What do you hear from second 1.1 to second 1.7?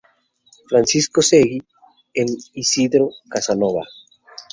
Seguí,